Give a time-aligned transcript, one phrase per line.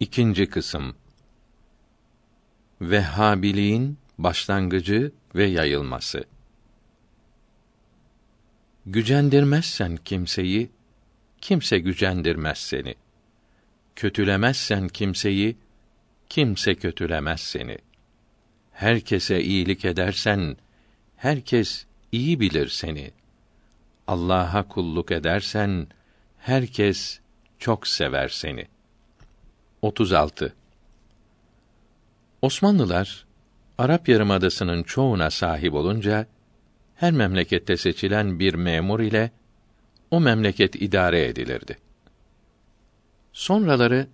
[0.00, 0.96] İkinci kısım
[2.80, 6.24] Vehhabiliğin başlangıcı ve yayılması.
[8.86, 10.70] Gücendirmezsen kimseyi,
[11.40, 12.94] kimse gücendirmez seni.
[13.96, 15.56] Kötülemezsen kimseyi,
[16.28, 17.78] kimse kötülemez seni.
[18.72, 20.56] Herkese iyilik edersen,
[21.16, 23.10] herkes iyi bilir seni.
[24.06, 25.86] Allah'a kulluk edersen,
[26.38, 27.20] herkes
[27.58, 28.75] çok sever seni.
[29.82, 30.54] 36
[32.42, 33.26] Osmanlılar
[33.78, 36.26] Arap Yarımadası'nın çoğuna sahip olunca
[36.94, 39.30] her memlekette seçilen bir memur ile
[40.10, 41.78] o memleket idare edilirdi.
[43.32, 44.06] Sonraları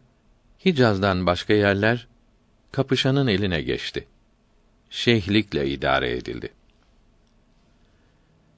[0.65, 2.09] Hicaz'dan başka yerler
[2.73, 4.07] kapışanın eline geçti.
[4.91, 6.53] Şeyhlikle idare edildi.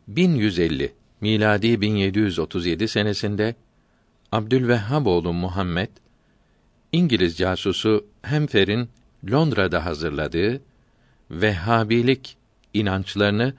[0.08, 3.54] 1150 miladi 1737 senesinde
[4.32, 5.88] Abdülvehhab oğlu Muhammed
[6.94, 8.88] İngiliz casusu Hemfer'in
[9.30, 10.60] Londra'da hazırladığı
[11.30, 12.36] Vehhabilik
[12.74, 13.54] inançlarını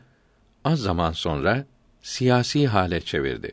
[0.63, 1.65] az zaman sonra
[2.01, 3.51] siyasi hale çevirdi.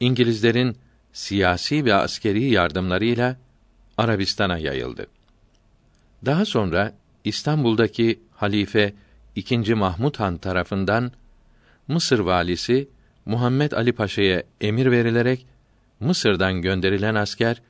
[0.00, 0.76] İngilizlerin
[1.12, 3.36] siyasi ve askeri yardımlarıyla
[3.98, 5.06] Arabistan'a yayıldı.
[6.24, 6.94] Daha sonra
[7.24, 8.94] İstanbul'daki halife
[9.36, 9.74] II.
[9.74, 11.12] Mahmud Han tarafından
[11.88, 12.88] Mısır valisi
[13.26, 15.46] Muhammed Ali Paşa'ya emir verilerek
[16.00, 17.62] Mısır'dan gönderilen asker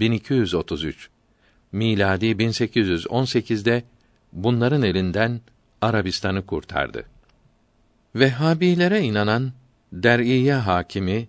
[0.00, 1.10] 1233
[1.72, 3.84] miladi 1818'de
[4.32, 5.40] bunların elinden
[5.80, 7.04] Arabistan'ı kurtardı.
[8.14, 9.52] Vehhabilere inanan
[9.92, 11.28] Der'iye hakimi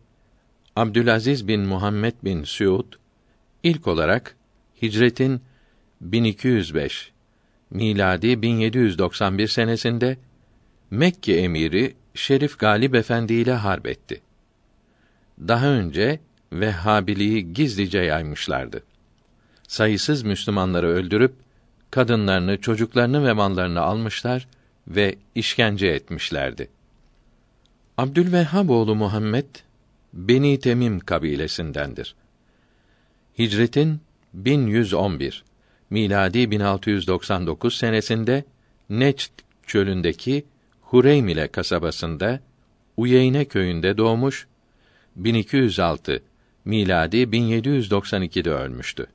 [0.76, 2.94] Abdülaziz bin Muhammed bin Suud
[3.64, 4.36] ilk olarak
[4.82, 5.42] hicretin
[6.02, 7.12] 1205
[7.70, 10.18] miladi 1791 senesinde
[10.92, 14.22] Mekke emiri Şerif Galip Efendi ile harp etti.
[15.40, 16.20] Daha önce
[16.54, 18.84] Vehhabiliği gizlice yaymışlardı.
[19.68, 21.34] Sayısız Müslümanları öldürüp
[21.92, 24.48] kadınlarını, çocuklarını ve mallarını almışlar
[24.88, 26.70] ve işkence etmişlerdi.
[27.98, 29.46] Abdülvehhab oğlu Muhammed
[30.14, 32.16] Beni Temim kabilesindendir.
[33.40, 34.02] Hicretin
[34.34, 35.44] 1111
[35.90, 38.44] miladi 1699 senesinde
[38.90, 39.32] Neçt
[39.68, 40.46] çölündeki
[40.82, 42.40] Hureymile kasabasında
[42.98, 44.48] Uyeyne köyünde doğmuş
[45.16, 46.24] 1206
[46.66, 49.08] miladi 1792'de ölmüştü.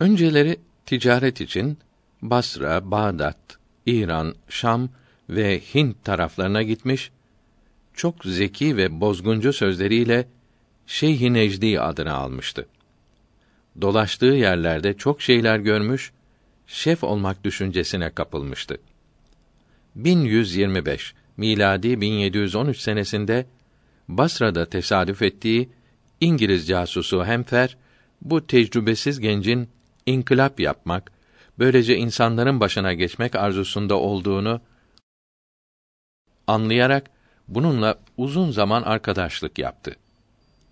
[0.00, 1.78] Önceleri ticaret için
[2.22, 3.36] Basra, Bağdat,
[3.86, 4.88] İran, Şam
[5.28, 7.10] ve Hint taraflarına gitmiş,
[7.94, 10.28] çok zeki ve bozguncu sözleriyle
[10.86, 12.66] Şeyh-i Necdi adını almıştı.
[13.80, 16.12] Dolaştığı yerlerde çok şeyler görmüş,
[16.66, 18.78] şef olmak düşüncesine kapılmıştı.
[19.94, 23.46] 1125 miladi 1713 senesinde
[24.08, 25.68] Basra'da tesadüf ettiği
[26.20, 27.76] İngiliz casusu Hemfer
[28.22, 29.68] bu tecrübesiz gencin
[30.06, 31.12] inkılap yapmak,
[31.58, 34.60] böylece insanların başına geçmek arzusunda olduğunu
[36.46, 37.10] anlayarak
[37.48, 39.96] bununla uzun zaman arkadaşlık yaptı.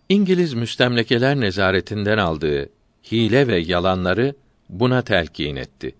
[0.09, 2.69] İngiliz müstemlekeler nezaretinden aldığı
[3.13, 4.35] hile ve yalanları
[4.69, 5.95] buna telkin etti.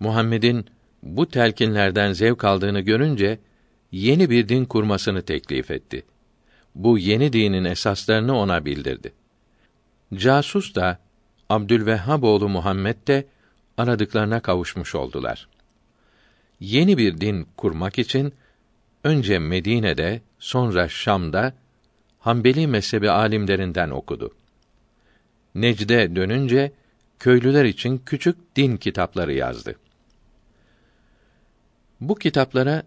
[0.00, 0.66] Muhammed'in
[1.02, 3.38] bu telkinlerden zevk aldığını görünce
[3.92, 6.04] yeni bir din kurmasını teklif etti.
[6.74, 9.12] Bu yeni dinin esaslarını ona bildirdi.
[10.14, 10.98] Casus da
[11.48, 13.26] Abdülvehhab oğlu Muhammed de
[13.76, 15.48] aradıklarına kavuşmuş oldular.
[16.60, 18.34] Yeni bir din kurmak için
[19.04, 21.54] önce Medine'de, sonra Şam'da
[22.18, 24.34] Hanbeli mezhebi alimlerinden okudu.
[25.54, 26.72] Necde dönünce
[27.18, 29.74] köylüler için küçük din kitapları yazdı.
[32.00, 32.82] Bu kitaplara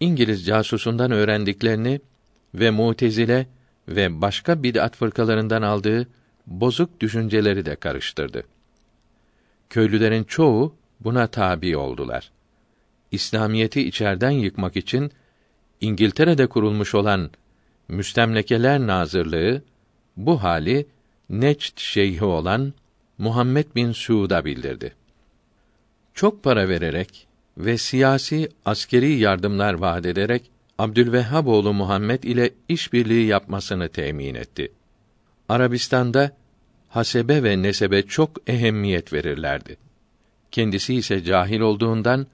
[0.00, 2.00] İngiliz casusundan öğrendiklerini
[2.54, 3.46] ve Mutezile
[3.88, 6.08] ve başka bid'at fırkalarından aldığı
[6.46, 8.44] bozuk düşünceleri de karıştırdı.
[9.70, 12.30] Köylülerin çoğu buna tabi oldular.
[13.10, 15.12] İslamiyeti içerden yıkmak için
[15.80, 17.30] İngiltere'de kurulmuş olan
[17.88, 19.62] Müstemlekeler Nazırlığı
[20.16, 20.86] bu hali
[21.30, 22.72] Neçt şeyhi olan
[23.18, 24.94] Muhammed bin Suud'a bildirdi.
[26.14, 27.26] Çok para vererek
[27.58, 34.72] ve siyasi askeri yardımlar vaat ederek Abdülvehhab oğlu Muhammed ile işbirliği yapmasını temin etti.
[35.48, 36.36] Arabistan'da
[36.88, 39.76] hasebe ve nesebe çok ehemmiyet verirlerdi.
[40.50, 42.26] Kendisi ise cahil olduğundan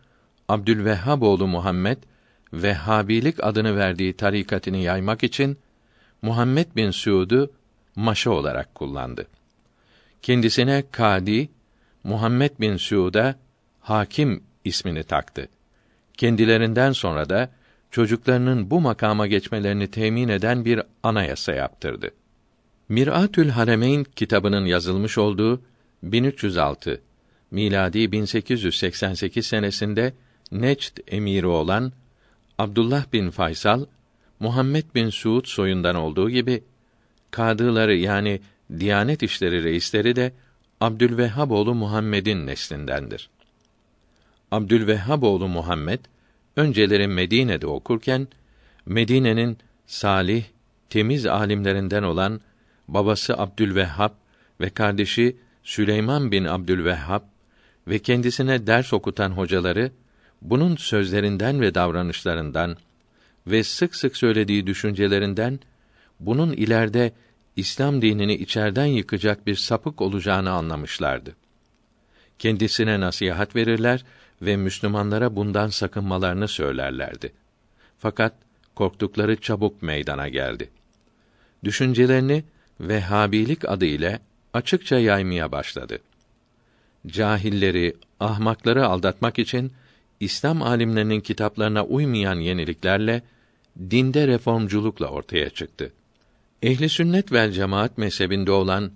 [0.48, 1.98] Abdülvehhab oğlu Muhammed
[2.52, 5.58] Vehhabilik adını verdiği tarikatını yaymak için
[6.22, 7.52] Muhammed bin Suud'u
[7.96, 9.26] maşa olarak kullandı.
[10.22, 11.48] Kendisine kadi,
[12.04, 13.34] Muhammed bin Suud'a
[13.81, 15.48] hakim ismini taktı.
[16.16, 17.50] Kendilerinden sonra da
[17.90, 22.10] çocuklarının bu makama geçmelerini temin eden bir anayasa yaptırdı.
[22.88, 25.62] Miratül Haremeyn kitabının yazılmış olduğu
[26.02, 27.00] 1306
[27.50, 30.12] miladi 1888 senesinde
[30.52, 31.92] Necd emiri olan
[32.58, 33.84] Abdullah bin Faysal
[34.40, 36.62] Muhammed bin Suud soyundan olduğu gibi
[37.31, 38.40] kadıları yani
[38.78, 40.32] Diyanet İşleri reisleri de
[40.81, 43.31] Abdülvehhab oğlu Muhammed'in neslindendir.
[44.50, 46.00] Abdülvehhab oğlu Muhammed
[46.56, 48.29] önceleri Medine'de okurken
[48.87, 50.44] Medine'nin salih,
[50.91, 52.41] temiz alimlerinden olan
[52.88, 54.12] babası Abdülvehhab
[54.61, 57.23] ve kardeşi Süleyman bin Abdülvehhab
[57.88, 59.93] ve kendisine ders okutan hocaları
[60.43, 62.76] bunun sözlerinden ve davranışlarından
[63.46, 65.61] ve sık sık söylediği düşüncelerinden
[66.20, 67.12] bunun ileride
[67.56, 71.37] İslam dinini içerden yıkacak bir sapık olacağını anlamışlardı.
[72.38, 74.05] Kendisine nasihat verirler
[74.42, 77.32] ve Müslümanlara bundan sakınmalarını söylerlerdi.
[77.98, 78.34] Fakat
[78.75, 80.70] korktukları çabuk meydana geldi.
[81.64, 82.44] Düşüncelerini
[82.81, 84.20] Vehhabilik adı ile
[84.52, 85.98] açıkça yaymaya başladı.
[87.06, 89.72] Cahilleri, ahmakları aldatmak için
[90.20, 93.22] İslam alimlerinin kitaplarına uymayan yeniliklerle
[93.78, 95.93] dinde reformculukla ortaya çıktı.
[96.62, 98.90] Ehli sünnet vel cemaat mezhebinde olan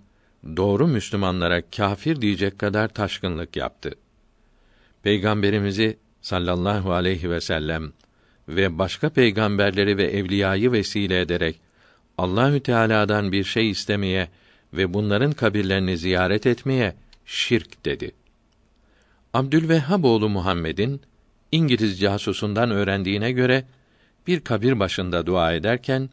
[0.56, 3.94] doğru Müslümanlara kâfir diyecek kadar taşkınlık yaptı.
[5.04, 7.92] Peygamberimizi sallallahu aleyhi ve sellem
[8.48, 11.60] ve başka peygamberleri ve evliyayı vesile ederek
[12.18, 14.28] Allahü Teala'dan bir şey istemeye
[14.72, 16.94] ve bunların kabirlerini ziyaret etmeye
[17.26, 18.10] şirk dedi.
[19.34, 21.00] Abdülvehhab oğlu Muhammed'in
[21.52, 23.64] İngiliz casusundan öğrendiğine göre
[24.26, 26.10] bir kabir başında dua ederken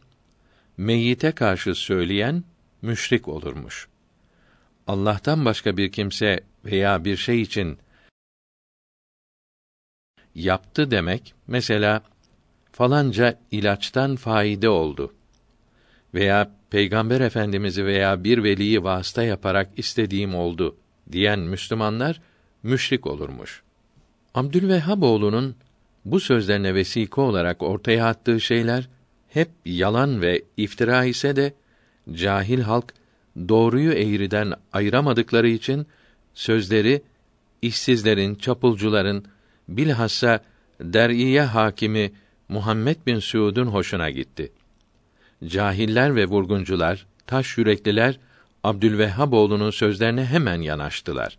[0.78, 2.44] meyyite karşı söyleyen
[2.82, 3.88] müşrik olurmuş.
[4.88, 7.78] Allah'tan başka bir kimse veya bir şey için
[10.36, 12.01] yaptı demek mesela
[12.72, 15.13] falanca ilaçtan faide oldu
[16.13, 20.75] veya Peygamber Efendimizi veya bir veliyi vasıta yaparak istediğim oldu
[21.12, 22.22] diyen Müslümanlar
[22.63, 23.62] müşrik olurmuş.
[24.36, 25.56] Abdülvehhab oğlunun
[26.06, 28.89] bu sözlerine vesika olarak ortaya attığı şeyler
[29.30, 31.54] hep yalan ve iftira ise de
[32.13, 32.94] cahil halk
[33.50, 35.88] doğruyu eğriden ayıramadıkları için
[36.34, 37.01] sözleri
[37.62, 39.25] işsizlerin, çapulcuların
[39.78, 40.40] bilhassa
[40.82, 42.12] der'iye hakimi
[42.50, 44.52] Muhammed bin Suud'un hoşuna gitti.
[45.46, 48.20] Cahiller ve vurguncular, taş yürekliler
[48.64, 51.38] Abdülvehhab oğlunun sözlerine hemen yanaştılar.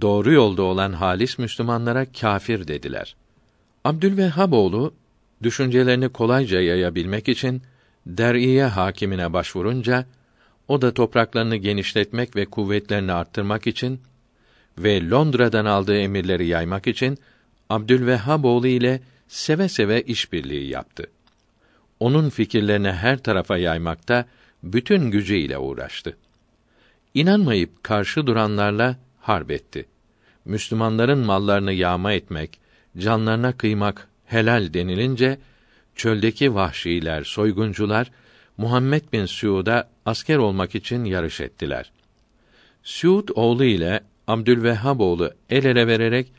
[0.00, 3.16] Doğru yolda olan halis Müslümanlara kâfir dediler.
[3.84, 4.94] Abdülvehhab oğlu
[5.42, 7.62] düşüncelerini kolayca yayabilmek için
[8.06, 10.06] der'iye hakimine başvurunca
[10.68, 14.00] o da topraklarını genişletmek ve kuvvetlerini arttırmak için
[14.78, 17.18] ve Londra'dan aldığı emirleri yaymak için
[17.70, 21.06] Abdülvehhab oğlu ile seve seve işbirliği yaptı.
[22.00, 24.26] Onun fikirlerini her tarafa yaymakta
[24.62, 26.16] bütün gücüyle uğraştı.
[27.14, 29.86] İnanmayıp karşı duranlarla harp etti.
[30.44, 32.60] Müslümanların mallarını yağma etmek,
[32.98, 35.38] canlarına kıymak helal denilince
[35.96, 38.10] çöldeki vahşiler, soyguncular
[38.56, 41.92] Muhammed bin Suud'a asker olmak için yarış ettiler.
[42.82, 46.32] Suud oğlu ile Abdülvehhab oğlu el ele vererek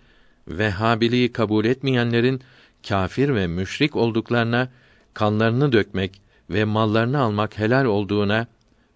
[0.48, 2.42] Vehhabiliği kabul etmeyenlerin
[2.88, 4.70] kâfir ve müşrik olduklarına,
[5.14, 8.48] kanlarını dökmek ve mallarını almak helal olduğuna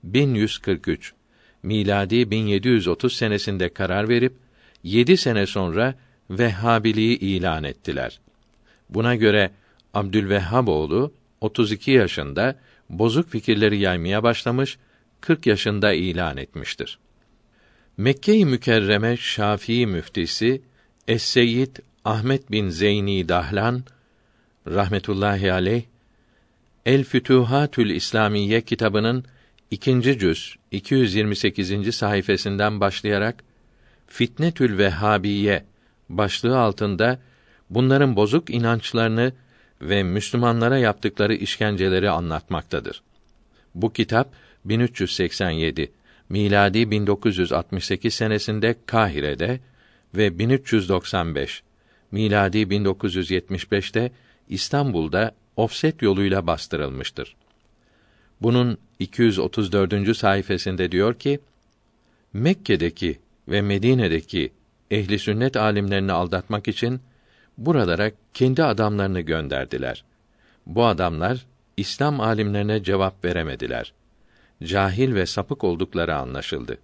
[0.03, 1.13] 1143
[1.63, 4.33] miladi 1730 senesinde karar verip
[4.83, 5.95] yedi sene sonra
[6.29, 8.19] Vehhabiliği ilan ettiler.
[8.89, 9.51] Buna göre
[9.93, 12.59] Abdülvehhab oğlu 32 yaşında
[12.89, 14.77] bozuk fikirleri yaymaya başlamış,
[15.21, 16.99] 40 yaşında ilan etmiştir.
[17.97, 20.61] Mekke-i Mükerreme Şafii müftisi
[21.07, 23.83] Es-Seyyid Ahmet bin Zeyni Dahlan
[24.67, 25.83] rahmetullahi aleyh
[26.85, 29.25] El Fütuhatül İslamiye kitabının
[29.71, 31.95] ikinci cüz 228.
[31.95, 33.43] sayfasından başlayarak
[34.07, 35.65] Fitnetül Vehhabiye
[36.09, 37.19] başlığı altında
[37.69, 39.33] bunların bozuk inançlarını
[39.81, 43.01] ve Müslümanlara yaptıkları işkenceleri anlatmaktadır.
[43.75, 44.33] Bu kitap
[44.65, 45.91] 1387
[46.29, 49.59] miladi 1968 senesinde Kahire'de
[50.17, 51.63] ve 1395
[52.11, 54.11] miladi 1975'te
[54.49, 57.35] İstanbul'da ofset yoluyla bastırılmıştır.
[58.41, 60.17] Bunun 234.
[60.17, 61.39] sayfasında diyor ki:
[62.33, 64.51] Mekke'deki ve Medine'deki
[64.91, 67.01] ehli sünnet alimlerini aldatmak için
[67.57, 70.03] buralara kendi adamlarını gönderdiler.
[70.65, 71.45] Bu adamlar
[71.77, 73.93] İslam alimlerine cevap veremediler.
[74.63, 76.77] Cahil ve sapık oldukları anlaşıldı.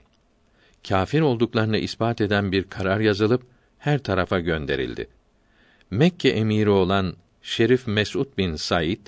[0.88, 3.44] Kafir olduklarını ispat eden bir karar yazılıp
[3.80, 5.08] her tarafa gönderildi.
[5.92, 9.08] Mekke emiri olan Şerif Mesud bin Said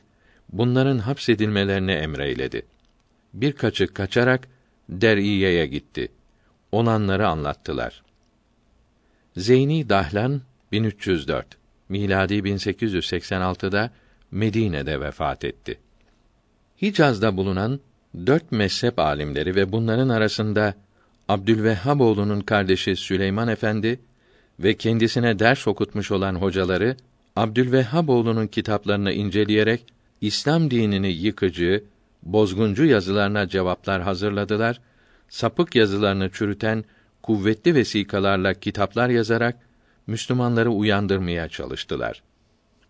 [0.50, 2.66] bunların hapsedilmelerini emreyledi.
[3.34, 4.48] Birkaçı kaçarak
[4.90, 6.12] Der'iye'ye gitti.
[6.72, 8.04] olanları anlattılar.
[9.38, 11.46] Zeyni Dahlan 1304
[11.90, 13.92] miladi 1886'da
[14.32, 15.80] Medine'de vefat etti.
[16.82, 17.80] Hicaz'da bulunan
[18.26, 20.74] dört mezhep alimleri ve bunların arasında
[21.30, 24.00] Abdülvehhaboğlu'nun kardeşi Süleyman Efendi
[24.60, 26.98] ve kendisine ders okutmuş olan hocaları
[27.36, 29.86] Abdülvehhaboğlu'nun kitaplarını inceleyerek
[30.22, 31.84] İslam dinini yıkıcı,
[32.24, 34.82] bozguncu yazılarına cevaplar hazırladılar.
[35.30, 36.84] Sapık yazılarını çürüten
[37.22, 39.56] kuvvetli vesikalarla kitaplar yazarak
[40.08, 42.24] Müslümanları uyandırmaya çalıştılar.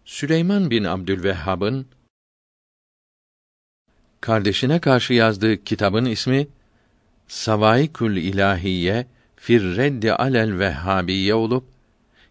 [0.05, 1.85] Süleyman bin Abdülvehhab'ın
[4.21, 6.47] kardeşine karşı yazdığı kitabın ismi
[7.27, 11.65] Savaikül İlahiye fir reddi alel vehhabiye olup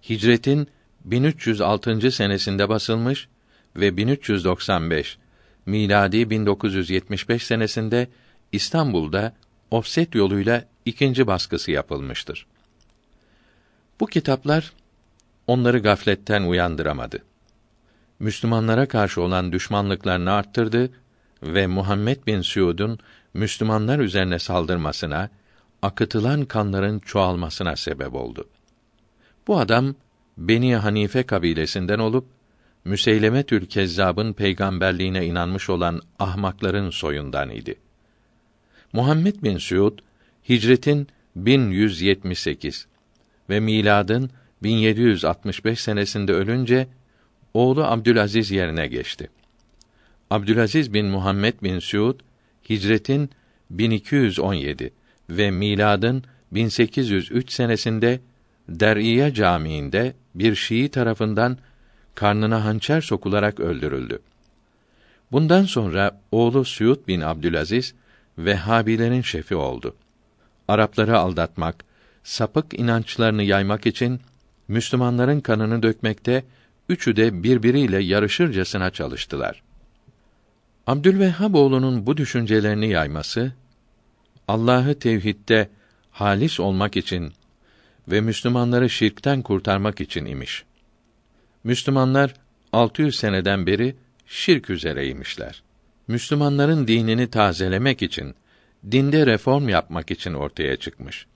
[0.08, 0.68] Hicretin
[1.04, 2.12] 1306.
[2.12, 3.28] senesinde basılmış
[3.76, 5.18] ve 1395
[5.66, 8.08] miladi 1975 senesinde
[8.52, 9.34] İstanbul'da
[9.70, 12.46] ofset yoluyla ikinci baskısı yapılmıştır.
[14.00, 14.72] Bu kitaplar
[15.46, 17.22] onları gafletten uyandıramadı.
[18.18, 20.90] Müslümanlara karşı olan düşmanlıklarını arttırdı
[21.42, 22.99] ve Muhammed bin Suud'un
[23.34, 25.30] Müslümanlar üzerine saldırmasına,
[25.82, 28.48] akıtılan kanların çoğalmasına sebep oldu.
[29.46, 29.94] Bu adam
[30.38, 32.26] Beni Hanife kabilesinden olup
[32.84, 37.74] Müseylemetül Kezzab'ın peygamberliğine inanmış olan ahmakların soyundan idi.
[38.92, 39.98] Muhammed bin Suud
[40.48, 42.86] Hicretin 1178
[43.50, 44.30] ve miladın
[44.62, 46.88] 1765 senesinde ölünce
[47.54, 49.30] oğlu Abdülaziz yerine geçti.
[50.30, 52.20] Abdülaziz bin Muhammed bin Suud
[52.71, 53.31] Hicretin
[53.71, 54.92] 1217
[55.31, 58.21] ve miladın 1803 senesinde
[58.69, 61.59] Der'iye Camii'nde bir Şii tarafından
[62.14, 64.19] karnına hançer sokularak öldürüldü.
[65.33, 67.95] Bundan sonra oğlu Suud bin Abdülaziz
[68.38, 69.97] Vehhabilerin şefi oldu.
[70.69, 71.85] Arapları aldatmak,
[72.25, 74.21] sapık inançlarını yaymak için
[74.69, 76.45] Müslümanların kanını dökmekte
[76.88, 79.62] üçü de birbiriyle yarışırcasına çalıştılar.
[80.86, 83.52] Abdülvehhab oğlunun bu düşüncelerini yayması
[84.48, 85.68] Allah'ı tevhidde
[86.10, 87.32] halis olmak için
[88.08, 90.64] ve Müslümanları şirkten kurtarmak için imiş.
[91.64, 92.34] Müslümanlar
[92.72, 93.96] 600 seneden beri
[94.26, 95.62] şirk üzereymişler.
[96.08, 98.34] Müslümanların dinini tazelemek için,
[98.90, 101.26] dinde reform yapmak için ortaya çıkmış.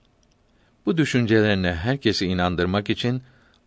[0.85, 3.21] Bu düşüncelerine herkesi inandırmak için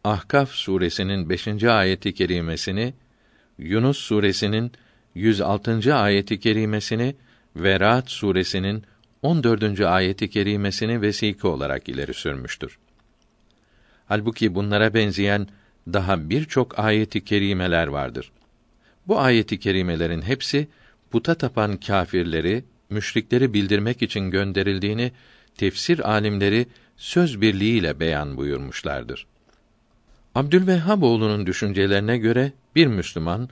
[0.04, 1.64] Ahkaf suresinin 5.
[1.64, 2.94] ayeti kerimesini,
[3.58, 4.72] Yunus suresinin
[5.14, 5.94] 106.
[5.94, 7.16] ayeti kerimesini
[7.56, 8.84] ve Ra'd suresinin
[9.22, 9.80] 14.
[9.80, 12.78] ayeti kerimesini vesike olarak ileri sürmüştür.
[14.06, 15.46] Halbuki bunlara benzeyen
[15.92, 18.32] daha birçok ayeti kerimeler vardır.
[19.08, 20.68] Bu ayeti kerimelerin hepsi
[21.10, 25.12] puta tapan kâfirleri, müşrikleri bildirmek için gönderildiğini
[25.56, 29.26] tefsir alimleri söz birliğiyle beyan buyurmuşlardır.
[30.34, 33.48] Abdülvehhab oğlunun düşüncelerine göre bir Müslüman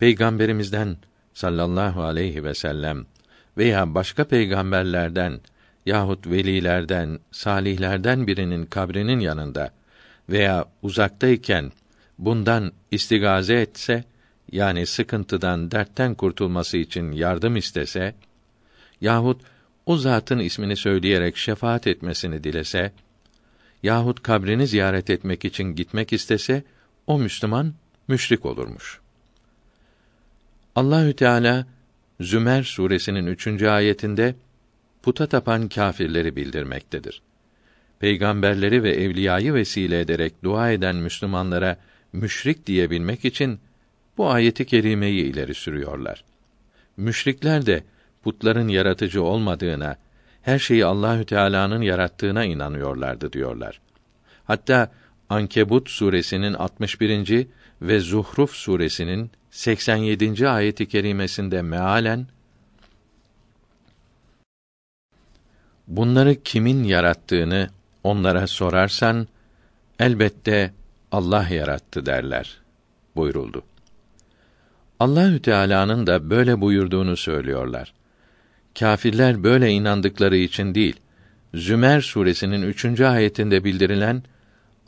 [0.00, 0.96] peygamberimizden
[1.34, 3.06] sallallahu aleyhi ve sellem
[3.58, 5.40] veya başka peygamberlerden
[5.86, 9.70] yahut velilerden, salihlerden birinin kabrinin yanında
[10.28, 11.72] veya uzaktayken
[12.18, 14.04] bundan istigaze etse
[14.52, 18.14] yani sıkıntıdan, dertten kurtulması için yardım istese
[19.00, 19.40] yahut
[19.86, 22.92] o zatın ismini söyleyerek şefaat etmesini dilese
[23.82, 26.62] yahut kabrini ziyaret etmek için gitmek istese
[27.06, 27.74] o Müslüman
[28.08, 29.00] müşrik olurmuş.
[30.80, 31.66] Allahü Teala
[32.20, 34.34] Zümer suresinin üçüncü ayetinde
[35.02, 37.22] puta tapan kâfirleri bildirmektedir.
[37.98, 41.76] Peygamberleri ve evliyayı vesile ederek dua eden Müslümanlara
[42.12, 43.60] müşrik diyebilmek için
[44.16, 46.24] bu ayeti kerimeyi ileri sürüyorlar.
[46.96, 47.84] Müşrikler de
[48.22, 49.96] putların yaratıcı olmadığına,
[50.42, 53.80] her şeyi Allahü Teala'nın yarattığına inanıyorlardı diyorlar.
[54.44, 54.92] Hatta
[55.28, 57.46] Ankebut suresinin 61.
[57.82, 60.48] ve Zuhruf suresinin 87.
[60.48, 62.26] ayeti kerimesinde mealen
[65.88, 67.70] Bunları kimin yarattığını
[68.04, 69.28] onlara sorarsan
[69.98, 70.72] elbette
[71.12, 72.58] Allah yarattı derler
[73.16, 73.62] buyuruldu.
[75.00, 77.92] Allahü Teala'nın da böyle buyurduğunu söylüyorlar.
[78.78, 80.96] Kâfirler böyle inandıkları için değil,
[81.54, 84.22] Zümer suresinin üçüncü ayetinde bildirilen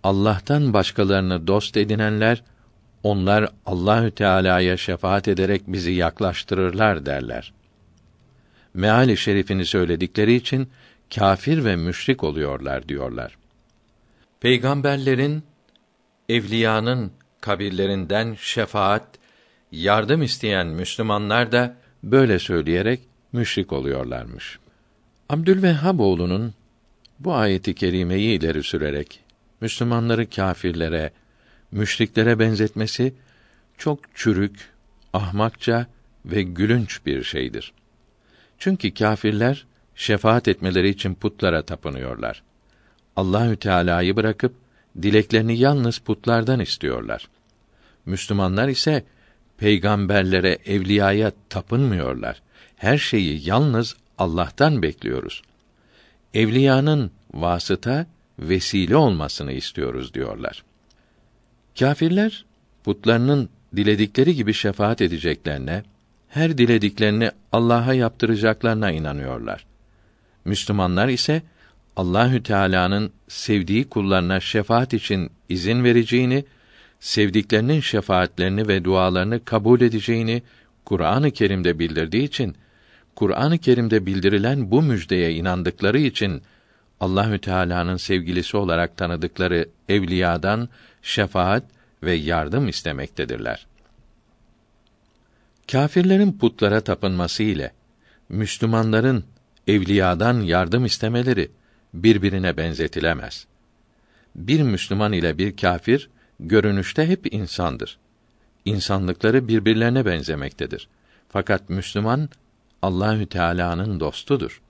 [0.02, 2.42] Allah'tan başkalarını dost edinenler
[3.02, 7.52] onlar Allahü Teala'ya şefaat ederek bizi yaklaştırırlar derler.
[8.74, 10.68] Meali şerifini söyledikleri için
[11.14, 13.36] kâfir ve müşrik oluyorlar diyorlar.
[14.40, 15.42] Peygamberlerin
[16.28, 19.06] evliyanın kabirlerinden şefaat,
[19.72, 23.00] yardım isteyen Müslümanlar da böyle söyleyerek
[23.32, 24.58] müşrik oluyorlarmış.
[25.28, 26.54] Abdülvehhab oğlunun
[27.18, 29.20] Bu ayeti kerimeyi ileri sürerek
[29.60, 31.10] Müslümanları kâfirlere,
[31.72, 33.14] müşriklere benzetmesi
[33.78, 34.70] çok çürük,
[35.12, 35.86] ahmakça
[36.24, 37.72] ve gülünç bir şeydir.
[38.58, 42.42] Çünkü kâfirler şefaat etmeleri için putlara tapınıyorlar.
[43.16, 44.54] Allahü Teala'yı bırakıp
[45.02, 47.28] dileklerini yalnız putlardan istiyorlar.
[48.06, 49.04] Müslümanlar ise
[49.58, 52.42] peygamberlere, evliyaya tapınmıyorlar.
[52.76, 55.42] Her şeyi yalnız Allah'tan bekliyoruz.
[56.34, 58.06] Evliyanın vasıta,
[58.38, 60.64] vesile olmasını istiyoruz diyorlar.
[61.78, 62.44] Kâfirler
[62.84, 65.82] putlarının diledikleri gibi şefaat edeceklerine,
[66.28, 69.66] her dilediklerini Allah'a yaptıracaklarına inanıyorlar.
[70.44, 71.42] Müslümanlar ise
[71.96, 76.44] Allahü Teala'nın sevdiği kullarına şefaat için izin vereceğini,
[77.00, 80.42] sevdiklerinin şefaatlerini ve dualarını kabul edeceğini
[80.84, 82.56] Kur'an-ı Kerim'de bildirdiği için
[83.14, 86.42] Kur'an-ı Kerim'de bildirilen bu müjdeye inandıkları için
[87.00, 90.68] Allahü Teala'nın sevgilisi olarak tanıdıkları evliyadan
[91.02, 91.64] şefaat
[92.02, 93.66] ve yardım istemektedirler.
[95.72, 97.72] Kâfirlerin putlara tapınması ile
[98.28, 99.24] Müslümanların
[99.66, 101.50] evliyadan yardım istemeleri
[101.94, 103.46] birbirine benzetilemez.
[104.34, 107.98] Bir Müslüman ile bir kâfir görünüşte hep insandır.
[108.64, 110.88] İnsanlıkları birbirlerine benzemektedir.
[111.28, 112.28] Fakat Müslüman
[112.82, 114.62] Allahü Teala'nın dostudur.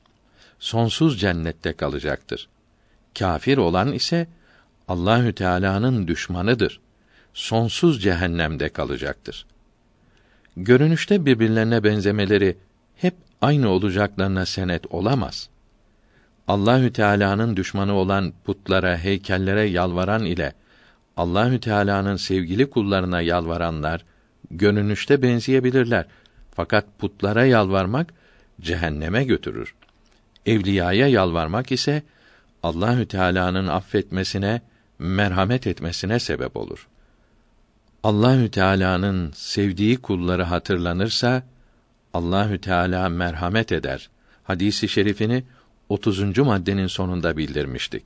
[0.59, 2.49] Sonsuz cennette kalacaktır.
[3.19, 4.27] Kafir olan ise
[4.89, 6.81] Allahü Teala'nın düşmanıdır.
[7.35, 9.47] Sonsuz cehennemde kalacaktır.
[10.57, 12.57] Görünüşte birbirlerine benzemeleri
[12.97, 15.49] hep aynı olacaklarına senet olamaz.
[16.49, 20.53] Allahü Teala'nın düşmanı olan putlara, heykellere yalvaran ile
[21.17, 24.05] Allahü Teala'nın sevgili kullarına yalvaranlar
[24.51, 26.07] görünüşte benzeyebilirler.
[26.55, 28.15] Fakat putlara yalvarmak
[28.61, 29.75] cehenneme götürür.
[30.47, 32.03] Evliyaya yalvarmak ise
[32.63, 34.61] Allahü Teala'nın affetmesine,
[35.03, 36.89] merhamet etmesine sebep olur.
[38.03, 41.43] Allahü Teala'nın sevdiği kulları hatırlanırsa
[42.15, 44.11] Allahü Teala merhamet eder.
[44.45, 45.45] Hadisi şerifini
[45.89, 46.39] 30.
[46.39, 48.05] maddenin sonunda bildirmiştik.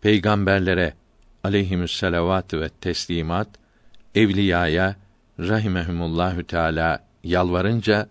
[0.00, 0.94] Peygamberlere
[1.44, 3.48] aleyhimüsselavat ve teslimat
[4.14, 4.96] evliyaya
[5.38, 8.08] rahimehumullahü teala yalvarınca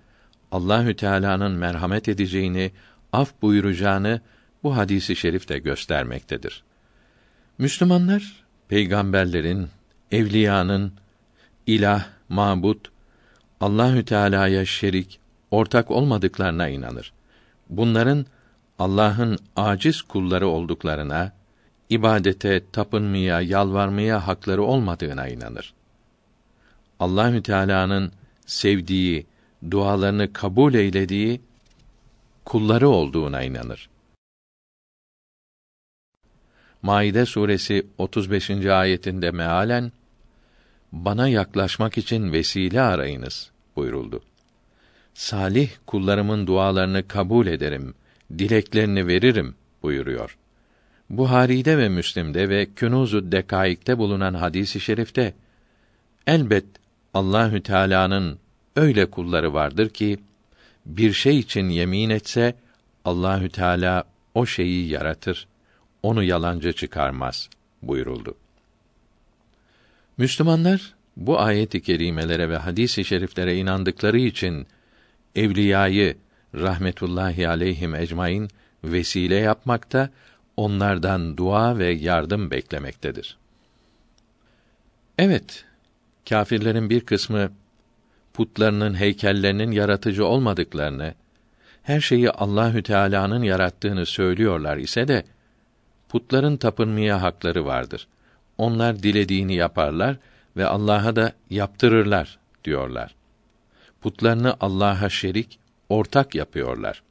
[0.51, 2.71] Allahü Teala'nın merhamet edeceğini,
[3.13, 4.21] af buyuracağını
[4.63, 6.63] bu hadisi şerif de göstermektedir.
[7.57, 9.67] Müslümanlar peygamberlerin,
[10.11, 10.93] evliyanın
[11.67, 12.91] ilah, mabut,
[13.61, 15.19] Allahü Teala'ya şerik,
[15.51, 17.13] ortak olmadıklarına inanır.
[17.69, 18.25] Bunların
[18.79, 21.31] Allah'ın aciz kulları olduklarına,
[21.89, 25.73] ibadete, tapınmaya, yalvarmaya hakları olmadığına inanır.
[26.99, 28.11] Allahü Teala'nın
[28.45, 29.25] sevdiği,
[29.71, 31.41] dualarını kabul eylediği
[32.45, 33.89] kulları olduğuna inanır.
[36.85, 38.49] Maide suresi 35.
[38.49, 39.91] ayetinde mealen
[40.91, 44.21] bana yaklaşmak için vesile arayınız buyuruldu.
[45.13, 47.93] Salih kullarımın dualarını kabul ederim,
[48.37, 50.37] dileklerini veririm buyuruyor.
[51.09, 55.33] Buhari'de ve Müslim'de ve Künûz-u Dekaik'te bulunan hadisi i şerifte
[56.27, 56.65] elbet
[57.13, 58.39] Allahü Teala'nın
[58.75, 60.17] öyle kulları vardır ki
[60.85, 62.55] bir şey için yemin etse
[63.05, 65.47] Allahü Teala o şeyi yaratır,
[66.05, 67.49] onu yalancı çıkarmaz
[67.81, 68.35] buyuruldu.
[70.17, 74.67] Müslümanlar bu ayet-i kerimelere ve hadis-i şeriflere inandıkları için
[75.35, 76.17] evliyayı
[76.55, 78.49] rahmetullahi aleyhim ecmaîn
[78.83, 80.09] vesile yapmakta,
[80.57, 83.37] onlardan dua ve yardım beklemektedir.
[85.17, 85.65] Evet,
[86.29, 87.51] kâfirlerin bir kısmı
[88.33, 91.13] putlarının heykellerinin yaratıcı olmadıklarını,
[91.83, 95.23] her şeyi Allahü Teala'nın yarattığını söylüyorlar ise de
[96.15, 98.07] putların tapınmaya hakları vardır.
[98.57, 100.17] Onlar dilediğini yaparlar
[100.57, 103.15] ve Allah'a da yaptırırlar diyorlar.
[104.01, 107.03] Putlarını Allah'a şerik, ortak yapıyorlar.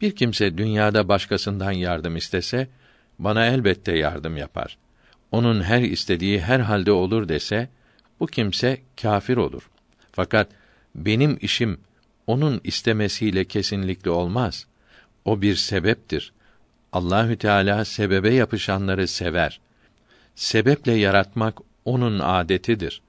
[0.00, 2.68] Bir kimse dünyada başkasından yardım istese,
[3.18, 4.78] bana elbette yardım yapar.
[5.32, 7.68] Onun her istediği her halde olur dese,
[8.20, 9.70] bu kimse kâfir olur.
[10.12, 10.48] Fakat
[10.94, 11.80] benim işim
[12.26, 14.66] onun istemesiyle kesinlikle olmaz.
[15.24, 16.32] O bir sebeptir.
[16.92, 19.60] Allahü Teala sebebe yapışanları sever.
[20.34, 23.02] Sebeple yaratmak onun adetidir.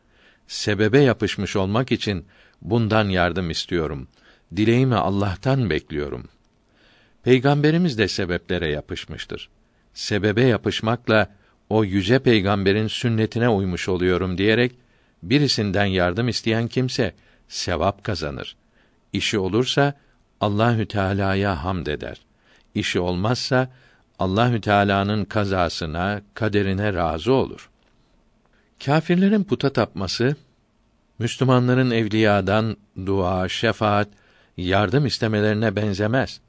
[0.48, 2.26] Sebebe yapışmış olmak için
[2.62, 4.08] bundan yardım istiyorum.
[4.56, 6.30] Dileğimi Allah'tan bekliyorum.
[7.24, 9.50] Peygamberimiz de sebeplere yapışmıştır.
[9.94, 11.28] Sebebe yapışmakla
[11.70, 14.72] o yüce peygamberin sünnetine uymuş oluyorum diyerek
[15.24, 17.14] birisinden yardım isteyen kimse
[17.48, 18.56] sevap kazanır.
[19.14, 19.94] İşi olursa
[20.42, 22.22] Allahü Teala'ya hamd eder.
[22.76, 23.70] İşi olmazsa
[24.20, 27.70] Allahü Teala'nın kazasına, kaderine razı olur.
[28.86, 30.36] Kâfirlerin puta tapması
[31.20, 34.08] Müslümanların evliyadan dua, şefaat,
[34.58, 36.42] yardım istemelerine benzemez.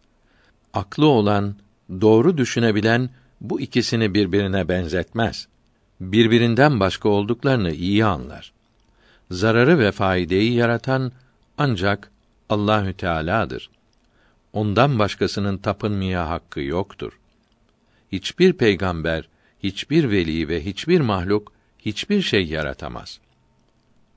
[0.75, 1.55] Aklı olan,
[2.01, 5.49] doğru düşünebilen bu ikisini birbirine benzetmez.
[6.01, 8.53] Birbirinden başka olduklarını iyi anlar.
[9.31, 11.13] Zararı ve faydeyi yaratan
[11.59, 12.11] ancak
[12.49, 13.71] Allahü Teala'dır.
[14.53, 17.19] Ondan başkasının tapınmaya hakkı yoktur.
[18.13, 19.29] Hiçbir peygamber,
[19.63, 23.21] hiçbir veli ve hiçbir mahluk hiçbir şey yaratamaz.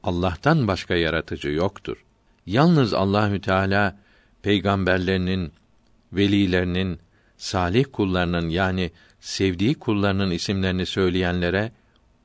[0.04, 2.04] Allah'tan başka yaratıcı yoktur.
[2.46, 3.98] Yalnız Allahü Teala
[4.42, 5.52] peygamberlerinin,
[6.14, 7.00] velilerinin,
[7.38, 11.72] salih kullarının yani sevdiği kullarının isimlerini söyleyenlere,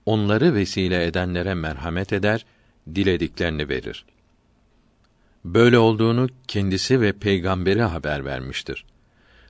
[0.06, 2.46] onları vesile edenlere merhamet eder,
[2.94, 4.04] dilediklerini verir.
[5.44, 8.84] Böyle olduğunu kendisi ve peygamberi haber vermiştir.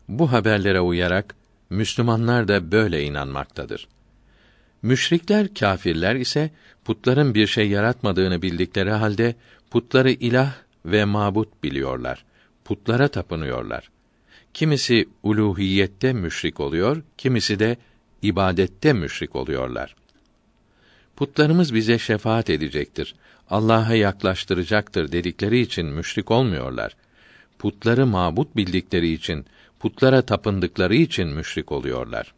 [0.09, 1.35] Bu haberlere uyarak
[1.71, 3.89] Müslümanlar da böyle inanmaktadır.
[4.83, 6.51] Müşrikler, kâfirler ise
[6.85, 9.35] putların bir şey yaratmadığını bildikleri halde
[9.71, 10.53] putları ilah
[10.85, 12.25] ve mabut biliyorlar.
[12.65, 13.91] Putlara tapınıyorlar.
[14.55, 17.77] Kimisi uluhiyette müşrik oluyor, kimisi de
[18.23, 19.97] ibadette müşrik oluyorlar.
[21.17, 23.15] Putlarımız bize şefaat edecektir.
[23.51, 26.97] Allah'a yaklaştıracaktır dedikleri için müşrik olmuyorlar.
[27.59, 29.47] Putları mabut bildikleri için,
[29.81, 32.35] putlara tapındıkları için müşrik oluyorlar.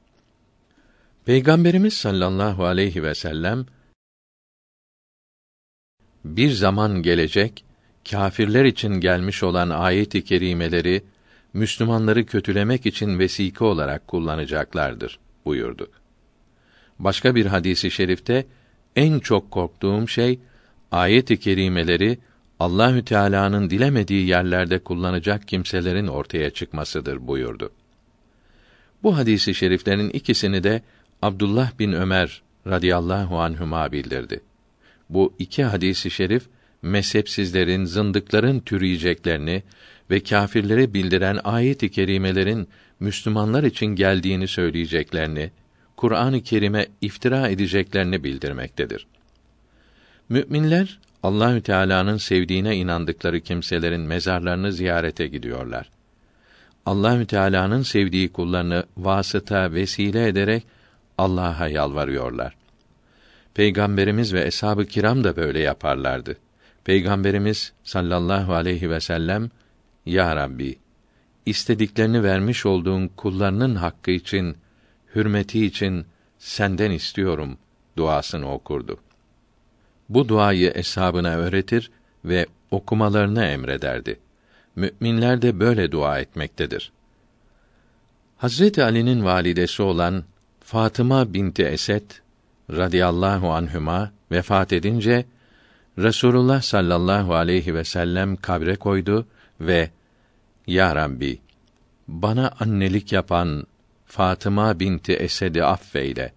[1.25, 3.67] Peygamberimiz sallallahu aleyhi ve sellem
[6.25, 7.65] bir zaman gelecek
[8.11, 11.03] kâfirler için gelmiş olan ayet-i kerimeleri
[11.53, 15.91] Müslümanları kötülemek için vesike olarak kullanacaklardır buyurdu.
[16.99, 18.47] Başka bir hadisi şerifte
[18.97, 20.39] en çok korktuğum şey
[20.93, 22.19] ayet-i kerimeleri
[22.61, 27.71] Allahü Teala'nın dilemediği yerlerde kullanacak kimselerin ortaya çıkmasıdır buyurdu.
[29.03, 30.83] Bu hadisi şeriflerin ikisini de
[31.23, 34.41] Abdullah bin Ömer radıyallahu anhuma bildirdi.
[35.11, 36.43] Bu iki hadisi şerif
[36.83, 39.63] mezhepsizlerin, zındıkların türüyeceklerini
[40.11, 42.69] ve kâfirlere bildiren ayet-i kerimelerin
[43.01, 45.51] Müslümanlar için geldiğini söyleyeceklerini,
[45.97, 49.07] Kur'an-ı Kerim'e iftira edeceklerini bildirmektedir.
[50.29, 55.91] Müminler Allahü Teala'nın sevdiğine inandıkları kimselerin mezarlarını ziyarete gidiyorlar.
[56.87, 60.67] Allahü Teala'nın sevdiği kullarını vasıta, vesile ederek
[61.19, 62.57] Allah'a yalvarıyorlar.
[63.55, 66.37] Peygamberimiz ve eshab-ı kiram da böyle yaparlardı.
[66.85, 69.51] Peygamberimiz sallallahu aleyhi ve sellem
[70.07, 70.79] Ya Rabbi
[71.47, 74.57] istediklerini vermiş olduğun kullarının hakkı için,
[75.15, 76.07] hürmeti için
[76.39, 77.59] senden istiyorum
[77.97, 78.99] duasını okurdu.
[80.15, 81.91] Bu duayı eshabına öğretir
[82.25, 84.19] ve okumalarını emrederdi.
[84.77, 86.93] Müminler de böyle dua etmektedir.
[88.37, 90.25] Hazreti Ali'nin validesi olan
[90.61, 92.11] Fatıma binti Esed
[92.71, 95.25] radıyallahu anhüma vefat edince
[95.99, 99.27] Resulullah sallallahu aleyhi ve sellem kabre koydu
[99.61, 99.91] ve
[100.67, 101.39] Ya Rabbi
[102.09, 103.67] bana annelik yapan
[104.07, 106.33] Fatıma binti Esed'i affeyle.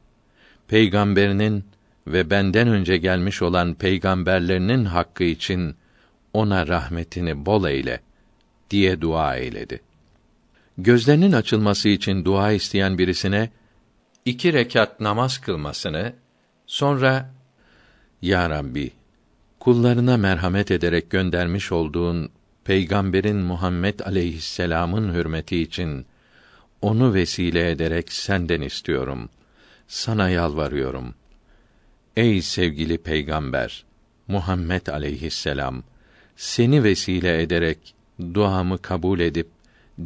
[0.67, 1.65] Peygamberinin
[2.07, 5.75] ve benden önce gelmiş olan peygamberlerinin hakkı için
[6.33, 8.01] ona rahmetini bol eyle
[8.69, 9.81] diye dua eyledi.
[10.77, 13.49] Gözlerinin açılması için dua isteyen birisine
[14.25, 16.13] iki rekat namaz kılmasını,
[16.67, 17.33] sonra
[18.21, 18.91] Ya Rabbi,
[19.59, 22.29] kullarına merhamet ederek göndermiş olduğun
[22.63, 26.05] Peygamberin Muhammed aleyhisselam'ın hürmeti için
[26.81, 29.29] onu vesile ederek senden istiyorum.
[29.87, 31.15] Sana yalvarıyorum.
[32.15, 33.85] Ey sevgili peygamber
[34.27, 35.83] Muhammed aleyhisselam,
[36.35, 37.95] seni vesile ederek
[38.33, 39.47] duamı kabul edip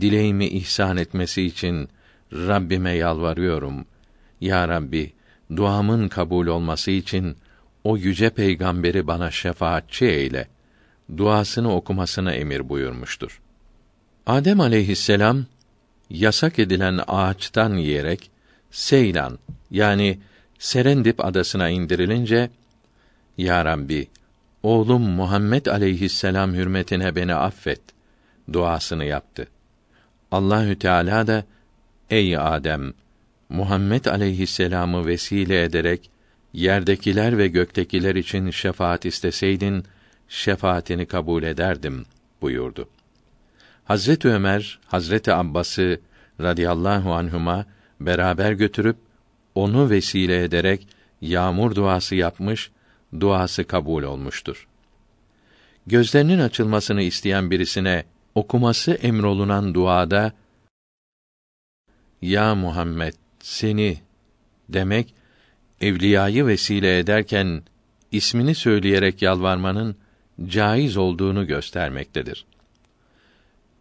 [0.01, 1.89] dileğimi ihsan etmesi için
[2.33, 3.99] Rabbime yalvarıyorum.''
[4.41, 5.13] Ya Rabbi,
[5.55, 7.37] duamın kabul olması için
[7.83, 10.47] o yüce peygamberi bana şefaatçi eyle.
[11.17, 13.41] Duasını okumasına emir buyurmuştur.
[14.25, 15.45] Adem aleyhisselam
[16.09, 18.31] yasak edilen ağaçtan yiyerek
[18.71, 19.39] Seylan
[19.71, 20.19] yani
[20.59, 22.49] Serendip adasına indirilince
[23.37, 24.07] Ya Rabbi,
[24.63, 27.81] oğlum Muhammed aleyhisselam hürmetine beni affet
[28.53, 29.47] duasını yaptı.
[30.31, 31.43] Allahü Teala da
[32.09, 32.93] ey Adem
[33.49, 36.09] Muhammed aleyhisselamı vesile ederek
[36.53, 39.83] yerdekiler ve göktekiler için şefaat isteseydin
[40.29, 42.05] şefaatini kabul ederdim
[42.41, 42.89] buyurdu.
[43.85, 45.99] Hazret Ömer, Hazreti Abbas'ı
[46.41, 47.65] radıyallahu anhuma
[47.99, 48.97] beraber götürüp
[49.63, 50.87] onu vesile ederek
[51.21, 52.71] yağmur duası yapmış,
[53.19, 54.67] duası kabul olmuştur.
[55.87, 58.03] Gözlerinin açılmasını isteyen birisine
[58.35, 60.33] okuması emrolunan duada
[62.21, 63.97] ya Muhammed seni
[64.69, 65.13] demek
[65.81, 67.63] evliyayı vesile ederken
[68.11, 69.95] ismini söyleyerek yalvarmanın
[70.47, 72.45] caiz olduğunu göstermektedir.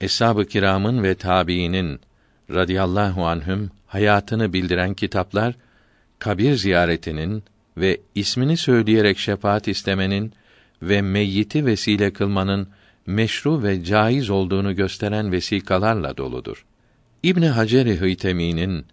[0.00, 2.00] Eshab-ı kiramın ve tabiinin
[2.50, 5.54] radıyallahu anhüm hayatını bildiren kitaplar
[6.18, 7.42] kabir ziyaretinin
[7.76, 10.32] ve ismini söyleyerek şefaat istemenin
[10.82, 12.68] ve meyyiti vesile kılmanın
[13.06, 16.64] meşru ve caiz olduğunu gösteren vesikalarla doludur.
[17.22, 18.86] İbn Hacer-i Hıytemi'nin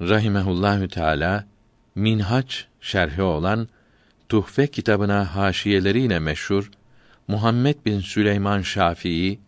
[0.00, 1.46] rahimehullahü teala
[1.94, 3.68] Minhaç şerhi olan
[4.28, 6.70] Tuhfe kitabına haşiyeleriyle meşhur
[7.28, 9.38] Muhammed bin Süleyman Şafii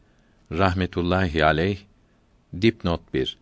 [0.52, 1.78] rahmetullahi aleyh
[2.62, 3.38] dipnot 1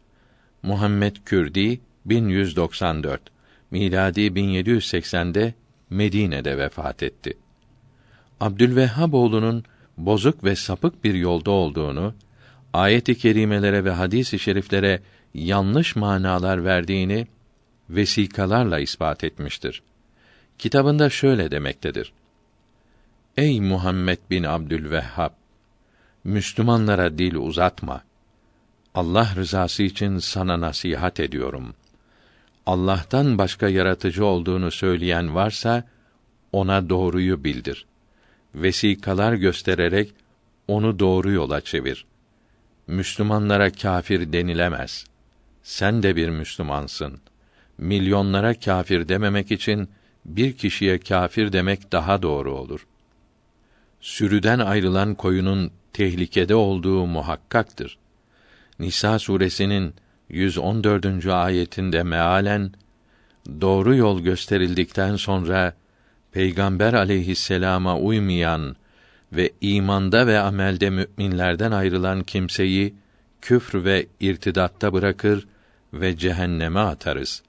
[0.63, 3.21] Muhammed Kürdi 1194
[3.73, 5.55] miladi 1780'de
[5.91, 7.39] Medine'de vefat etti.
[8.41, 9.65] Abdülvehhab oğlunun
[9.97, 12.15] bozuk ve sapık bir yolda olduğunu,
[12.73, 15.03] ayet-i kerimelere ve hadis-i şeriflere
[15.35, 17.27] yanlış manalar verdiğini
[17.91, 19.83] vesikalarla ispat etmiştir.
[20.59, 22.13] Kitabında şöyle demektedir.
[23.37, 25.31] Ey Muhammed bin Abdülvehhab!
[26.25, 28.03] Müslümanlara dil uzatma.
[28.95, 31.75] Allah rızası için sana nasihat ediyorum.
[32.67, 35.85] Allah'tan başka yaratıcı olduğunu söyleyen varsa
[36.53, 37.87] ona doğruyu bildir.
[38.55, 40.15] Vesikalar göstererek
[40.69, 42.07] onu doğru yola çevir.
[42.87, 45.05] Müslümanlara kâfir denilemez.
[45.63, 47.21] Sen de bir Müslümansın.
[47.79, 49.89] Milyonlara kâfir dememek için
[50.25, 52.87] bir kişiye kâfir demek daha doğru olur.
[54.01, 57.99] Sürüden ayrılan koyunun tehlikede olduğu muhakkaktır.
[58.79, 59.95] Nisa suresinin
[60.33, 61.27] 114.
[61.27, 62.73] ayetinde mealen
[63.61, 65.75] doğru yol gösterildikten sonra
[66.33, 68.77] Peygamber aleyhisselama uymayan
[69.33, 72.95] ve imanda ve amelde müminlerden ayrılan kimseyi
[73.41, 75.47] küfr ve irtidatta bırakır
[75.93, 77.43] ve cehenneme atarız.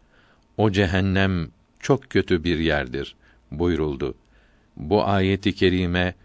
[0.57, 1.47] O cehennem
[1.79, 3.15] çok kötü bir yerdir
[3.51, 4.15] buyuruldu.
[4.77, 6.15] Bu ayeti kerime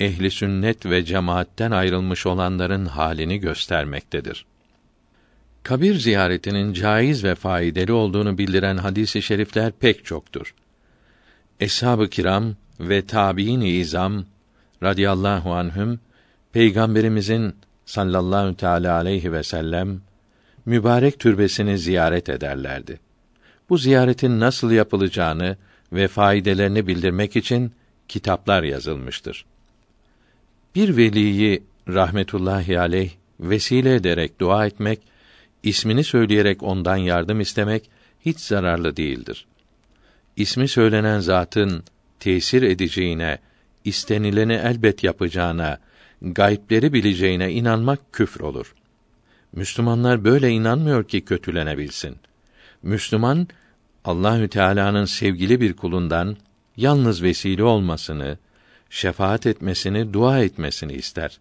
[0.00, 4.46] ehli sünnet ve cemaatten ayrılmış olanların halini göstermektedir.
[5.66, 10.54] Kabir ziyaretinin caiz ve faydalı olduğunu bildiren hadis-i şerifler pek çoktur.
[11.60, 14.24] Eshab-ı kiram ve tabiin izam
[14.82, 16.00] radıyallahu anhüm
[16.52, 17.54] peygamberimizin
[17.86, 20.00] sallallahu teala aleyhi ve sellem
[20.66, 23.00] mübarek türbesini ziyaret ederlerdi.
[23.68, 25.56] Bu ziyaretin nasıl yapılacağını
[25.92, 27.72] ve faydelerini bildirmek için
[28.08, 29.44] kitaplar yazılmıştır.
[30.74, 35.15] Bir veliyi rahmetullahi aleyh vesile ederek dua etmek,
[35.62, 37.90] ismini söyleyerek ondan yardım istemek
[38.24, 39.46] hiç zararlı değildir.
[40.36, 41.84] İsmi söylenen zatın
[42.20, 43.38] tesir edeceğine,
[43.84, 45.78] istenileni elbet yapacağına,
[46.22, 48.74] gayipleri bileceğine inanmak küfür olur.
[49.52, 52.16] Müslümanlar böyle inanmıyor ki kötülenebilsin.
[52.82, 53.48] Müslüman
[54.04, 56.36] Allahü Teala'nın sevgili bir kulundan
[56.76, 58.38] yalnız vesile olmasını,
[58.90, 61.38] şefaat etmesini, dua etmesini ister.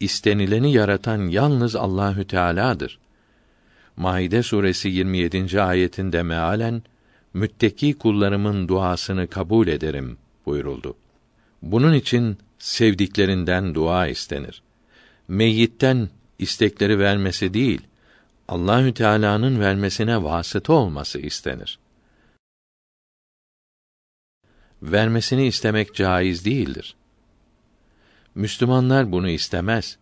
[0.00, 2.98] İstenileni yaratan yalnız Allahü Teala'dır.
[3.96, 5.62] Maide suresi 27.
[5.62, 6.82] ayetinde mealen
[7.34, 10.96] mütteki kullarımın duasını kabul ederim buyuruldu.
[11.62, 14.62] Bunun için sevdiklerinden dua istenir.
[15.28, 17.80] Meyyitten istekleri vermesi değil,
[18.48, 21.78] Allahü Teala'nın vermesine vasıta olması istenir.
[24.82, 26.96] Vermesini istemek caiz değildir.
[28.34, 29.98] Müslümanlar bunu istemez.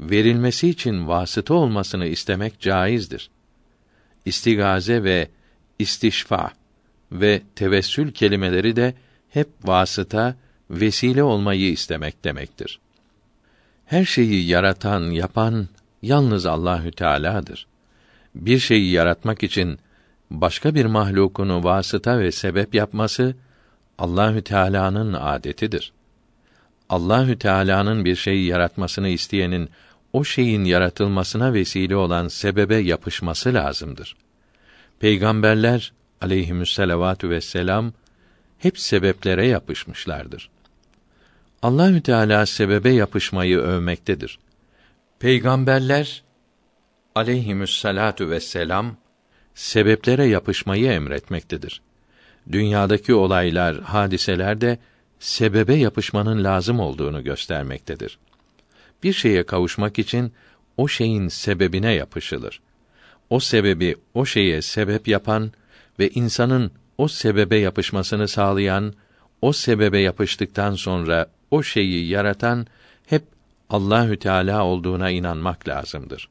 [0.00, 3.30] Verilmesi için vasıta olmasını istemek caizdir.
[4.24, 5.28] İstigaze ve
[5.78, 6.52] istişfa
[7.12, 8.94] ve tevessül kelimeleri de
[9.30, 10.36] hep vasıta,
[10.70, 12.80] vesile olmayı istemek demektir.
[13.86, 15.68] Her şeyi yaratan, yapan
[16.02, 17.66] yalnız Allahü Teala'dır.
[18.34, 19.78] Bir şeyi yaratmak için
[20.30, 23.34] başka bir mahlukunu vasıta ve sebep yapması
[23.98, 25.92] Allahü Teala'nın adetidir.
[26.88, 29.68] Allahü Teala'nın bir şeyi yaratmasını isteyenin
[30.12, 34.16] o şeyin yaratılmasına vesile olan sebebe yapışması lazımdır.
[35.00, 37.92] Peygamberler aleyhimüsselavatü vesselam
[38.58, 40.50] hep sebeplere yapışmışlardır.
[41.62, 44.38] Allahü Teala sebebe yapışmayı övmektedir.
[45.18, 46.22] Peygamberler
[47.14, 48.96] aleyhimüsselatu vesselam
[49.54, 51.82] sebeplere yapışmayı emretmektedir.
[52.52, 54.78] Dünyadaki olaylar, hadiseler de
[55.18, 58.18] sebebe yapışmanın lazım olduğunu göstermektedir.
[59.02, 60.32] Bir şeye kavuşmak için
[60.76, 62.60] o şeyin sebebine yapışılır.
[63.30, 65.52] O sebebi o şeye sebep yapan
[65.98, 68.94] ve insanın o sebebe yapışmasını sağlayan,
[69.42, 72.66] o sebebe yapıştıktan sonra o şeyi yaratan
[73.06, 73.22] hep
[73.70, 76.28] Allahü Teala olduğuna inanmak lazımdır.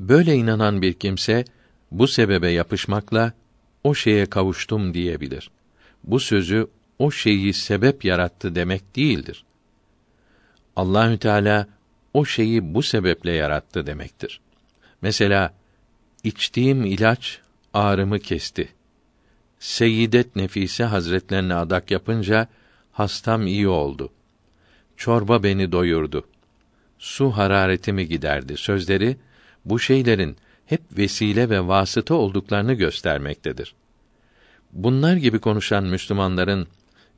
[0.00, 1.44] Böyle inanan bir kimse
[1.90, 3.32] bu sebebe yapışmakla
[3.84, 5.50] o şeye kavuştum diyebilir.
[6.04, 6.66] Bu sözü
[6.98, 9.44] o şeyi sebep yarattı demek değildir.
[10.76, 11.68] Allahü Teala
[12.14, 14.40] o şeyi bu sebeple yarattı demektir.
[15.02, 15.54] Mesela
[16.24, 17.40] içtiğim ilaç
[17.74, 18.68] ağrımı kesti.
[19.58, 22.48] Seyyidet Nefise Hazretlerine adak yapınca
[22.92, 24.10] hastam iyi oldu.
[24.96, 26.26] Çorba beni doyurdu.
[26.98, 28.56] Su hararetimi giderdi.
[28.56, 29.16] Sözleri
[29.64, 33.74] bu şeylerin hep vesile ve vasıta olduklarını göstermektedir.
[34.72, 36.66] Bunlar gibi konuşan Müslümanların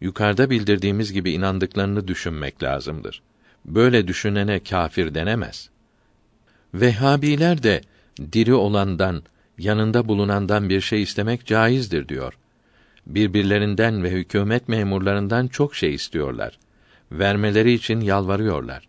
[0.00, 3.22] yukarıda bildirdiğimiz gibi inandıklarını düşünmek lazımdır.
[3.64, 5.70] Böyle düşünene kâfir denemez.
[6.74, 7.80] Vehhabiler de
[8.32, 9.22] diri olandan,
[9.58, 12.38] yanında bulunandan bir şey istemek caizdir diyor.
[13.06, 16.58] Birbirlerinden ve hükümet memurlarından çok şey istiyorlar.
[17.12, 18.88] Vermeleri için yalvarıyorlar.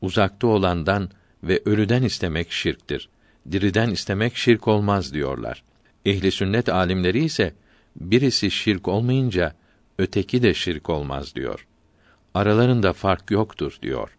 [0.00, 1.10] Uzakta olandan
[1.44, 3.08] ve ölüden istemek şirktir.
[3.52, 5.62] Diriden istemek şirk olmaz diyorlar.
[6.06, 7.54] Ehli sünnet alimleri ise
[7.96, 9.54] birisi şirk olmayınca
[9.98, 11.66] öteki de şirk olmaz diyor.
[12.34, 14.16] Aralarında fark yoktur diyor.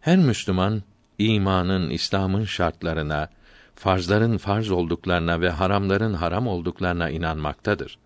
[0.00, 0.82] Her Müslüman
[1.18, 3.28] imanın, İslam'ın şartlarına,
[3.74, 7.98] farzların farz olduklarına ve haramların haram olduklarına inanmaktadır.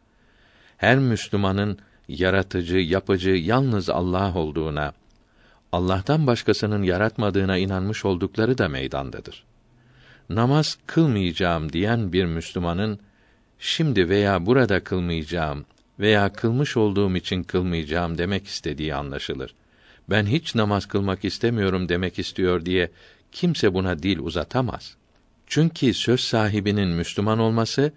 [0.77, 4.93] Her Müslümanın yaratıcı, yapıcı yalnız Allah olduğuna,
[5.73, 9.45] Allah'tan başkasının yaratmadığına inanmış oldukları da meydandadır.
[10.31, 12.99] Namaz kılmayacağım diyen bir Müslümanın
[13.59, 15.65] şimdi veya burada kılmayacağım
[15.99, 19.55] veya kılmış olduğum için kılmayacağım demek istediği anlaşılır.
[20.11, 22.91] Ben hiç namaz kılmak istemiyorum demek istiyor diye
[23.33, 24.97] kimse buna dil uzatamaz.
[25.47, 27.93] Çünkü söz sahibinin Müslüman olması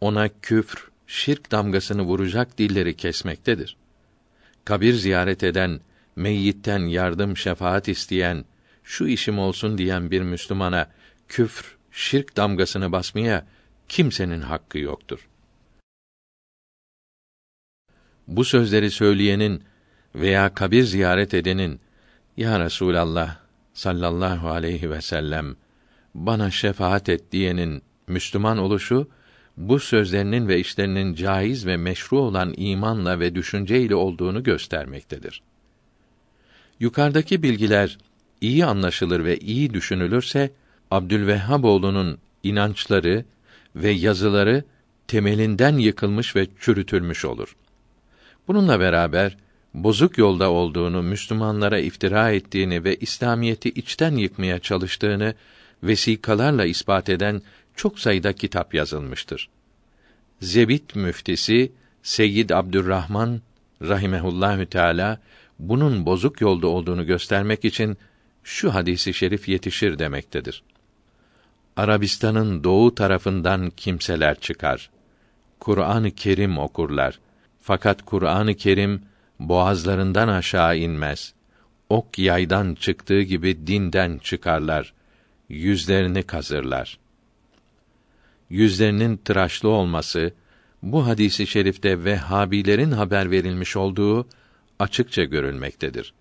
[0.00, 3.76] ona küfr, şirk damgasını vuracak dilleri kesmektedir.
[4.64, 5.80] Kabir ziyaret eden,
[6.16, 8.44] meyyitten yardım, şefaat isteyen,
[8.84, 10.90] şu işim olsun diyen bir Müslümana
[11.28, 13.46] küfr, şirk damgasını basmaya
[13.88, 15.28] kimsenin hakkı yoktur.
[18.28, 19.62] Bu sözleri söyleyenin
[20.14, 21.80] veya kabir ziyaret edenin
[22.36, 23.36] ya Resulallah
[23.74, 25.56] sallallahu aleyhi ve sellem
[26.14, 29.08] bana şefaat et diyenin Müslüman oluşu
[29.56, 35.42] bu sözlerinin ve işlerinin caiz ve meşru olan imanla ve düşünceyle olduğunu göstermektedir.
[36.80, 37.98] Yukarıdaki bilgiler
[38.40, 40.50] iyi anlaşılır ve iyi düşünülürse
[40.90, 43.24] Abdülvehhaboğlu'nun inançları
[43.76, 44.64] ve yazıları
[45.08, 47.56] temelinden yıkılmış ve çürütülmüş olur.
[48.48, 49.36] Bununla beraber
[49.74, 55.34] bozuk yolda olduğunu, Müslümanlara iftira ettiğini ve İslamiyeti içten yıkmaya çalıştığını
[55.82, 57.42] vesikalarla ispat eden
[57.76, 59.48] çok sayıda kitap yazılmıştır.
[60.40, 63.40] Zebit müftisi Seyyid Abdurrahman
[63.82, 65.20] rahimehullahü teala
[65.58, 67.96] bunun bozuk yolda olduğunu göstermek için
[68.44, 70.62] şu hadisi şerif yetişir demektedir.
[71.76, 74.90] Arabistan'ın doğu tarafından kimseler çıkar.
[75.60, 77.18] Kur'an-ı Kerim okurlar.
[77.66, 79.02] Fakat Kur'an-ı Kerim
[79.40, 81.34] boğazlarından aşağı inmez.
[81.88, 84.94] Ok yaydan çıktığı gibi dinden çıkarlar.
[85.48, 86.98] Yüzlerini kazırlar.
[88.50, 90.34] Yüzlerinin tıraşlı olması
[90.82, 94.26] bu hadisi şerifte Vehhabilerin haber verilmiş olduğu
[94.78, 96.14] açıkça görülmektedir.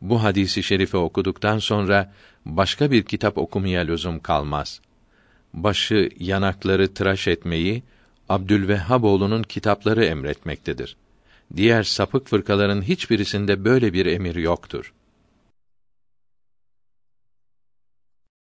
[0.00, 2.12] Bu hadisi şerifi okuduktan sonra
[2.46, 4.80] başka bir kitap okumaya lüzum kalmaz.
[5.54, 7.82] Başı, yanakları tıraş etmeyi
[8.30, 10.96] Abdülvehhaboğlu'nun kitapları emretmektedir.
[11.56, 14.92] Diğer sapık fırkaların hiçbirisinde böyle bir emir yoktur.